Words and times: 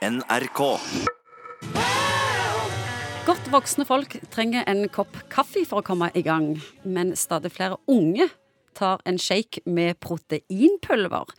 NRK. 0.00 0.60
Godt 3.26 3.48
voksne 3.52 3.84
folk 3.84 4.14
trenger 4.32 4.64
en 4.70 4.86
kopp 4.88 5.18
kaffe 5.28 5.60
for 5.68 5.82
å 5.82 5.84
komme 5.84 6.08
i 6.16 6.22
gang, 6.24 6.54
men 6.88 7.12
stadig 7.20 7.50
flere 7.52 7.76
unge 7.84 8.30
tar 8.78 9.02
en 9.04 9.18
shake 9.20 9.60
med 9.68 9.98
proteinpulver. 10.00 11.34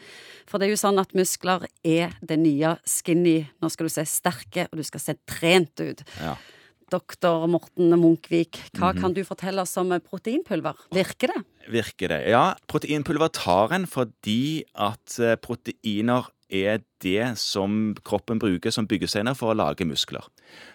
For 0.46 0.62
det 0.62 0.68
er 0.68 0.76
jo 0.76 0.82
sånn 0.84 1.02
at 1.02 1.16
muskler 1.18 1.66
er 1.82 2.14
det 2.22 2.38
nye 2.38 2.76
skinny. 2.86 3.40
Nå 3.64 3.72
skal 3.74 3.90
du 3.90 3.96
se 3.96 4.06
sterke, 4.06 4.68
og 4.70 4.78
du 4.78 4.86
skal 4.86 5.04
se 5.08 5.16
trent 5.26 5.82
ut. 5.82 6.04
Ja. 6.22 6.36
Doktor 6.92 7.48
Morten 7.50 7.96
Munkvik, 7.98 8.60
hva 8.78 8.92
kan 8.94 9.16
du 9.16 9.24
fortelle 9.26 9.64
oss 9.64 9.74
om 9.80 9.96
proteinpulver? 10.06 10.86
Virker 10.94 11.34
det? 11.34 11.42
Virker 11.72 12.14
det? 12.14 12.22
Ja, 12.30 12.52
proteinpulver 12.70 13.32
tar 13.34 13.74
en 13.80 13.90
fordi 13.90 14.68
at 14.76 15.18
eh, 15.18 15.40
proteiner 15.40 16.30
er 16.52 16.82
det 17.04 17.38
som 17.40 17.96
kroppen 18.06 18.40
bruker 18.42 18.74
som 18.74 18.88
byggesteiner 18.90 19.36
for 19.38 19.52
å 19.52 19.58
lage 19.58 19.88
muskler. 19.88 20.28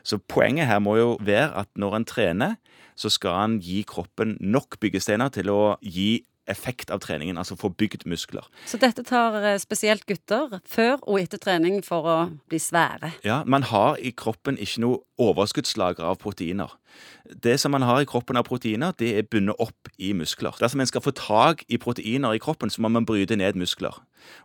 Så 0.02 0.18
poenget 0.18 0.68
her 0.70 0.80
må 0.82 0.96
jo 0.98 1.10
være 1.20 1.52
at 1.62 1.70
når 1.78 2.00
en 2.00 2.08
trener, 2.08 2.56
så 2.96 3.12
skal 3.12 3.42
en 3.42 3.58
gi 3.60 3.82
kroppen 3.86 4.36
nok 4.40 4.78
byggesteiner 4.80 5.32
til 5.34 5.52
å 5.52 5.60
gi 5.84 6.24
effekt 6.50 6.90
av 6.94 7.00
treningen, 7.04 7.38
altså 7.38 7.56
få 7.58 7.70
bygd 7.74 8.06
muskler. 8.08 8.46
Så 8.66 8.78
dette 8.80 9.04
tar 9.06 9.36
eh, 9.42 9.58
spesielt 9.62 10.06
gutter 10.06 10.60
før 10.66 10.98
og 11.02 11.20
etter 11.20 11.40
trening 11.42 11.82
for 11.84 12.06
å 12.06 12.16
bli 12.50 12.60
svære. 12.62 13.12
Ja, 13.26 13.42
Man 13.46 13.66
har 13.70 13.98
i 13.98 14.12
kroppen 14.16 14.58
ikke 14.58 14.84
noe 14.84 15.02
overskuddslager 15.18 16.04
av 16.06 16.18
proteiner. 16.22 16.72
Det 17.26 17.56
som 17.60 17.72
man 17.74 17.82
har 17.82 18.00
i 18.00 18.08
kroppen 18.08 18.38
av 18.38 18.46
proteiner, 18.46 18.94
det 18.98 19.12
er 19.18 19.28
bundet 19.28 19.58
opp 19.62 19.90
i 19.98 20.12
muskler. 20.16 20.56
Dersom 20.60 20.80
en 20.80 20.88
skal 20.88 21.04
få 21.04 21.12
tak 21.16 21.64
i 21.68 21.78
proteiner 21.80 22.36
i 22.36 22.42
kroppen, 22.42 22.70
så 22.70 22.82
må 22.82 22.92
man 22.92 23.06
bryte 23.08 23.36
ned 23.36 23.58
muskler. 23.58 23.96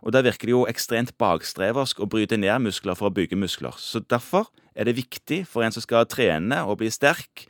Og 0.02 0.12
Da 0.12 0.22
virker 0.22 0.48
det 0.48 0.56
jo 0.56 0.66
ekstremt 0.70 1.16
bakstreversk 1.18 2.00
å 2.00 2.08
bryte 2.08 2.36
ned 2.36 2.66
muskler 2.66 2.98
for 2.98 3.10
å 3.10 3.14
bygge 3.14 3.38
muskler. 3.38 3.76
Så 3.78 4.00
Derfor 4.00 4.50
er 4.74 4.84
det 4.84 4.96
viktig 4.96 5.46
for 5.46 5.62
en 5.62 5.72
som 5.72 5.84
skal 5.84 6.06
trene 6.06 6.64
og 6.64 6.78
bli 6.80 6.90
sterk, 6.90 7.46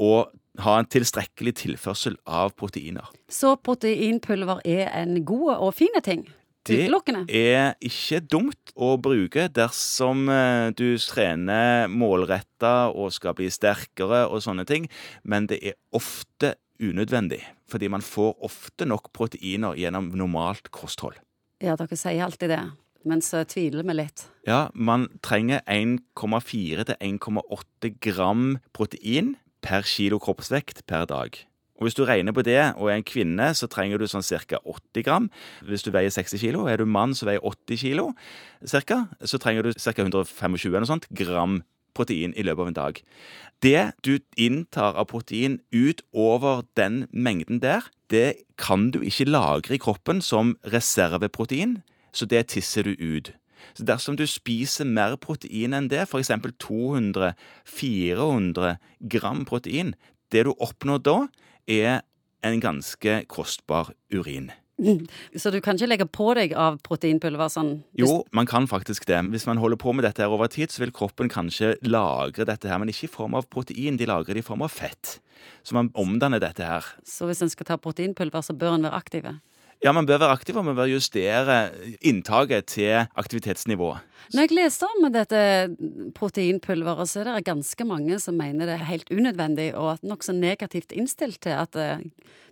å 0.00 0.30
ha 0.58 0.76
en 0.80 0.88
tilstrekkelig 0.90 1.54
tilførsel 1.62 2.18
av 2.26 2.54
proteiner. 2.58 3.06
Så 3.30 3.54
proteinpulver 3.62 4.62
er 4.66 4.90
en 4.98 5.20
god 5.24 5.54
og 5.56 5.74
fin 5.78 6.00
ting? 6.02 6.26
Det 6.68 6.90
er 7.32 7.72
ikke 7.80 8.18
dumt 8.20 8.72
å 8.76 8.92
bruke 9.00 9.46
dersom 9.48 10.28
eh, 10.28 10.68
du 10.76 10.98
trener 11.00 11.88
målretta 11.88 12.90
og 12.92 13.14
skal 13.16 13.34
bli 13.38 13.48
sterkere 13.50 14.26
og 14.28 14.42
sånne 14.44 14.66
ting, 14.68 14.90
men 15.24 15.48
det 15.48 15.62
er 15.64 15.78
ofte 15.96 16.58
unødvendig. 16.80 17.40
Fordi 17.70 17.88
man 17.88 18.04
får 18.04 18.36
ofte 18.44 18.84
nok 18.84 19.08
proteiner 19.16 19.78
gjennom 19.78 20.12
normalt 20.12 20.68
kosthold. 20.74 21.16
Ja, 21.64 21.78
dere 21.80 21.96
sier 21.96 22.26
alltid 22.26 22.52
det, 22.52 22.62
men 23.08 23.24
så 23.24 23.40
tviler 23.48 23.86
vi 23.88 23.96
litt. 23.96 24.26
Ja, 24.48 24.68
man 24.74 25.08
trenger 25.24 25.64
1,4 25.64 26.86
til 26.90 26.96
1,8 27.00 27.94
gram 28.04 28.58
protein 28.76 29.38
per 29.62 29.86
kilo 29.86 30.18
kroppsvekt 30.22 30.84
per 30.86 31.06
dag. 31.10 31.38
Og 31.80 31.86
Hvis 31.86 31.96
du 31.96 32.04
regner 32.04 32.32
på 32.36 32.42
det 32.44 32.60
og 32.76 32.90
er 32.90 32.98
en 32.98 33.06
kvinne, 33.08 33.54
så 33.56 33.66
trenger 33.66 33.98
du 33.98 34.04
sånn 34.04 34.22
ca. 34.22 34.60
80 34.60 35.04
gram. 35.06 35.30
Hvis 35.64 35.82
du 35.82 35.90
veier 35.90 36.12
60 36.12 36.36
kilo, 36.42 36.66
er 36.68 36.76
du 36.76 36.84
mann 36.84 37.14
som 37.16 37.30
veier 37.30 37.40
80 37.40 37.80
kilo, 37.80 38.10
cirka, 38.68 39.06
så 39.24 39.40
trenger 39.40 39.64
du 39.64 39.72
ca. 39.72 39.94
125 39.96 40.74
eller 40.74 40.84
sånt, 40.84 41.08
gram 41.08 41.62
protein 41.96 42.34
i 42.36 42.44
løpet 42.44 42.60
av 42.60 42.68
en 42.68 42.76
dag. 42.76 43.00
Det 43.64 43.80
du 44.04 44.18
inntar 44.36 44.96
av 44.96 45.08
protein 45.08 45.58
utover 45.72 46.64
den 46.76 47.06
mengden 47.12 47.60
der, 47.64 47.88
det 48.10 48.44
kan 48.60 48.90
du 48.90 49.00
ikke 49.00 49.28
lagre 49.30 49.76
i 49.76 49.80
kroppen 49.80 50.20
som 50.20 50.56
reserveprotein, 50.64 51.80
så 52.12 52.26
det 52.26 52.48
tisser 52.52 52.84
du 52.84 52.92
ut. 52.98 53.32
Så 53.74 53.84
dersom 53.88 54.16
du 54.18 54.26
spiser 54.28 54.84
mer 54.88 55.16
protein 55.20 55.74
enn 55.76 55.88
det, 55.92 56.02
f.eks. 56.06 56.30
200-400 56.62 58.76
gram 59.12 59.44
protein, 59.48 59.88
det 60.30 60.42
du 60.46 60.52
oppnår 60.56 60.98
da, 61.04 61.18
er 61.70 61.94
en 62.46 62.60
ganske 62.62 63.24
kostbar 63.28 63.92
urin. 64.12 64.50
Så 65.40 65.50
du 65.52 65.60
kan 65.60 65.76
ikke 65.76 65.90
legge 65.90 66.06
på 66.08 66.30
deg 66.38 66.54
av 66.58 66.78
proteinpulver 66.86 67.50
sånn 67.52 67.72
Jo, 67.98 68.22
man 68.36 68.48
kan 68.48 68.68
faktisk 68.70 69.06
det. 69.10 69.20
Hvis 69.32 69.46
man 69.48 69.60
holder 69.60 69.80
på 69.80 69.92
med 69.96 70.06
dette 70.06 70.24
her 70.24 70.32
over 70.32 70.50
tid, 70.52 70.72
så 70.72 70.84
vil 70.84 70.94
kroppen 70.96 71.30
kanskje 71.32 71.74
lagre 71.86 72.46
dette 72.48 72.70
her, 72.70 72.80
men 72.80 72.92
ikke 72.92 73.08
i 73.08 73.12
form 73.12 73.36
av 73.38 73.48
protein, 73.52 73.98
de 74.00 74.08
lagrer 74.08 74.38
det 74.38 74.44
i 74.44 74.46
form 74.46 74.64
av 74.66 74.72
fett. 74.72 75.18
Så 75.64 75.76
man 75.76 75.90
omdanner 75.98 76.42
dette 76.42 76.66
her. 76.66 76.86
Så 77.06 77.28
hvis 77.28 77.42
en 77.44 77.52
skal 77.52 77.68
ta 77.68 77.78
proteinpulver, 77.80 78.44
så 78.44 78.56
bør 78.56 78.78
en 78.78 78.88
være 78.88 79.00
aktiv? 79.00 79.28
Ja, 79.80 79.94
man 79.96 80.04
bør 80.04 80.18
være 80.20 80.36
aktiv, 80.36 80.56
og 80.60 80.64
man 80.66 80.76
bør 80.76 80.90
justere 80.90 81.70
inntaket 82.04 82.66
til 82.68 83.06
aktivitetsnivået. 83.16 84.04
Når 84.34 84.44
jeg 84.44 84.52
leste 84.58 84.86
om 84.86 85.06
dette 85.10 85.40
proteinpulveret, 86.14 87.08
så 87.08 87.22
er 87.22 87.30
det 87.30 87.46
ganske 87.48 87.86
mange 87.88 88.18
som 88.20 88.36
mener 88.36 88.68
det 88.68 88.76
er 88.76 88.90
helt 88.90 89.08
unødvendig, 89.10 89.70
og 89.74 89.94
at 89.94 90.04
nokså 90.04 90.36
negativt 90.36 90.92
innstilt 90.92 91.40
til 91.46 91.56
at 91.56 91.80
eh, 91.80 92.04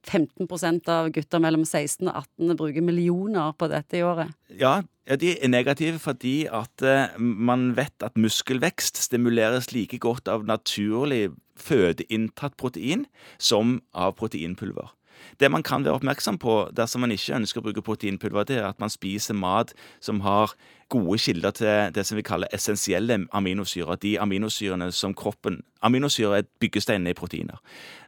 15% 0.09 0.89
av 0.89 1.13
gutter 1.13 1.45
mellom 1.45 1.69
16 1.69 2.09
og 2.09 2.17
18 2.41 2.57
bruker 2.59 2.87
millioner 2.87 3.53
på 3.61 3.69
dette 3.71 4.01
i 4.01 4.05
året. 4.07 4.33
Ja, 4.49 4.79
ja, 5.09 5.17
de 5.21 5.37
er 5.37 5.53
negative 5.53 6.01
fordi 6.01 6.47
at 6.49 6.83
eh, 6.83 7.15
man 7.21 7.75
vet 7.77 8.05
at 8.05 8.17
muskelvekst 8.17 8.99
stimuleres 9.05 9.71
like 9.77 10.01
godt 10.01 10.33
av 10.33 10.49
naturlig 10.49 11.29
fødeinntatt 11.61 12.57
protein 12.57 13.05
som 13.37 13.83
av 13.93 14.17
proteinpulver. 14.17 14.95
Det 15.41 15.51
man 15.51 15.63
kan 15.63 15.85
være 15.85 15.99
oppmerksom 15.99 16.39
på 16.43 16.57
dersom 16.77 17.05
man 17.05 17.15
ikke 17.15 17.37
ønsker 17.39 17.63
å 17.63 17.67
bruke 17.69 17.85
proteinpulver, 17.85 18.49
det 18.49 18.59
er 18.61 18.69
at 18.69 18.81
man 18.83 18.93
spiser 18.93 19.39
mat 19.39 19.75
som 20.01 20.23
har 20.27 20.55
gode 20.89 21.19
kilder 21.21 21.55
til 21.57 21.95
det 21.95 22.05
som 22.07 22.17
vi 22.17 22.27
kaller 22.27 22.51
essensielle 22.55 23.21
aminosyrer. 23.37 24.01
De 24.01 24.17
aminosyrene 24.19 24.93
som 24.93 25.15
kroppen 25.15 25.63
Aminosyrer 25.83 26.41
er 26.41 26.47
byggesteinene 26.59 27.13
i 27.13 27.15
proteiner. 27.15 27.61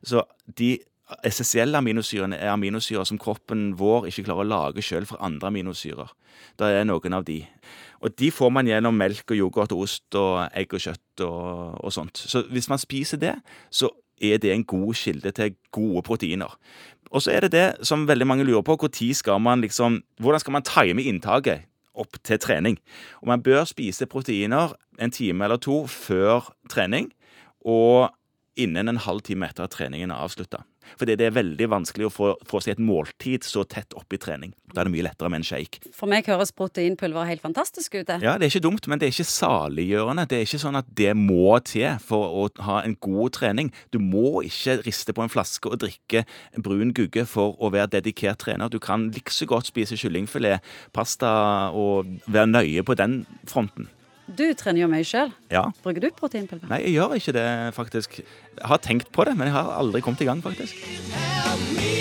Så 0.03 0.25
de 0.59 0.73
essensielle 1.27 1.79
aminosyrene 1.79 2.39
er 2.39 2.53
aminosyrer 2.53 3.07
som 3.07 3.19
kroppen 3.21 3.71
vår 3.79 4.09
ikke 4.11 4.25
klarer 4.27 4.45
å 4.45 4.51
lage 4.51 4.85
sjøl 4.85 5.07
fra 5.07 5.21
andre 5.27 5.51
aminosyrer. 5.51 6.11
Det 6.59 6.67
er 6.67 6.87
noen 6.89 7.17
av 7.17 7.25
de. 7.29 7.41
Og 8.01 8.15
de 8.19 8.31
får 8.33 8.53
man 8.55 8.69
gjennom 8.69 8.97
melk 8.97 9.31
og 9.31 9.39
yoghurt 9.39 9.75
og 9.77 9.85
ost 9.87 10.19
og 10.19 10.47
egg 10.57 10.75
og 10.77 10.85
kjøtt 10.87 11.25
og, 11.27 11.81
og 11.85 11.95
sånt. 11.95 12.21
Så 12.21 12.45
hvis 12.51 12.71
man 12.73 12.81
spiser 12.81 13.21
det, 13.21 13.35
så 13.71 13.91
er 14.21 14.41
det 14.41 14.53
en 14.53 14.65
god 14.65 14.95
kilde 15.01 15.33
til 15.37 15.57
gode 15.73 16.03
proteiner. 16.07 16.57
Og 17.11 17.23
så 17.23 17.35
er 17.35 17.45
det 17.45 17.53
det 17.53 17.87
som 17.87 18.07
veldig 18.09 18.27
mange 18.27 18.45
lurer 18.47 18.63
på, 18.63 18.77
når 18.77 19.15
skal 19.15 19.41
man 19.41 19.61
liksom, 19.61 20.03
hvordan 20.21 20.41
skal 20.41 20.53
man 20.53 20.63
time 20.63 21.03
inntaket 21.03 21.67
opp 21.95 22.17
til 22.23 22.39
trening? 22.39 22.79
Og 23.23 23.29
Man 23.29 23.43
bør 23.43 23.65
spise 23.65 24.07
proteiner 24.07 24.73
en 25.01 25.11
time 25.11 25.45
eller 25.45 25.57
to 25.57 25.87
før 25.87 26.55
trening, 26.71 27.13
og 27.65 28.11
innen 28.59 28.89
en 28.89 29.01
halv 29.01 29.23
time 29.27 29.49
etter 29.49 29.67
at 29.67 29.75
treningen 29.75 30.11
er 30.11 30.23
avslutta. 30.25 30.65
Fordi 30.99 31.15
det 31.19 31.29
er 31.29 31.35
veldig 31.37 31.69
vanskelig 31.71 32.09
å 32.09 32.13
få, 32.13 32.31
få 32.49 32.61
seg 32.65 32.75
et 32.75 32.83
måltid 32.83 33.45
så 33.47 33.63
tett 33.69 33.95
opp 33.95 34.11
i 34.13 34.19
trening. 34.21 34.53
Da 34.73 34.83
er 34.83 34.89
det 34.89 34.95
mye 34.95 35.05
lettere 35.07 35.31
med 35.31 35.43
en 35.43 35.47
shake. 35.47 35.83
For 35.95 36.11
meg 36.11 36.27
høres 36.31 36.53
proteinpulver 36.57 37.29
helt 37.29 37.45
fantastisk 37.45 37.95
ut. 37.99 38.11
Ja, 38.23 38.37
det 38.41 38.49
er 38.49 38.53
ikke 38.53 38.65
dumt, 38.65 38.89
men 38.91 39.01
det 39.01 39.09
er 39.09 39.15
ikke 39.15 39.29
saliggjørende. 39.31 40.27
Det 40.31 40.41
er 40.41 40.49
ikke 40.49 40.63
sånn 40.63 40.81
at 40.81 40.91
det 40.99 41.13
må 41.19 41.53
til 41.69 42.01
for 42.03 42.41
å 42.43 42.49
ha 42.67 42.81
en 42.87 42.97
god 43.03 43.37
trening. 43.39 43.71
Du 43.95 44.01
må 44.03 44.43
ikke 44.49 44.81
riste 44.87 45.15
på 45.15 45.25
en 45.25 45.33
flaske 45.33 45.71
og 45.71 45.81
drikke 45.85 46.25
brun 46.59 46.95
gugge 46.97 47.27
for 47.29 47.55
å 47.61 47.73
være 47.75 47.95
dedikert 47.99 48.43
trener. 48.43 48.73
Du 48.73 48.81
kan 48.83 49.11
likså 49.15 49.49
godt 49.51 49.71
spise 49.71 49.99
kyllingfilet, 50.01 50.65
pasta 50.97 51.31
og 51.77 52.11
være 52.27 52.51
nøye 52.51 52.87
på 52.87 52.99
den 52.99 53.23
fronten. 53.49 53.91
Du 54.37 54.45
trener 54.59 54.85
jo 54.85 54.91
mye 54.91 55.07
sjøl. 55.07 55.33
Ja. 55.53 55.67
Bruker 55.85 56.05
du 56.05 56.11
proteinpulver? 56.17 56.69
Nei, 56.71 56.83
jeg 56.87 56.99
gjør 56.99 57.17
ikke 57.19 57.37
det, 57.37 57.47
faktisk. 57.77 58.21
Jeg 58.23 58.69
har 58.73 58.83
tenkt 58.85 59.11
på 59.15 59.27
det, 59.29 59.37
men 59.39 59.51
jeg 59.51 59.57
har 59.59 59.73
aldri 59.79 60.03
kommet 60.05 60.23
i 60.25 60.29
gang, 60.31 60.43
faktisk. 60.45 60.79
Help 61.15 61.73
me 61.77 62.00